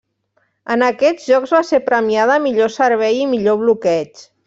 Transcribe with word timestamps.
En 0.75 0.85
aquests 0.87 1.27
jocs 1.33 1.53
va 1.57 1.61
ser 1.69 1.81
premiada 1.91 2.41
Millor 2.49 2.75
Servei 2.79 3.23
i 3.27 3.33
Millor 3.37 3.65
Bloqueig. 3.65 4.29